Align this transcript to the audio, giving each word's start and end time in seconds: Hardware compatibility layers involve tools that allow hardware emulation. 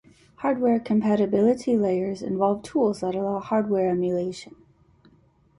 Hardware 0.37 0.79
compatibility 0.79 1.77
layers 1.77 2.23
involve 2.23 2.63
tools 2.63 3.01
that 3.01 3.13
allow 3.13 3.37
hardware 3.37 3.87
emulation. 3.89 4.55